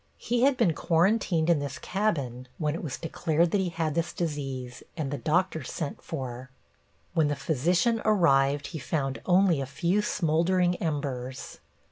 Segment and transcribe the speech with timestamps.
[0.17, 4.13] He had been quarantined in this cabin when it was declared that he had this
[4.13, 6.49] disease and the doctor sent for.
[7.13, 11.59] When the physician arrived he found only a few smoldering embers.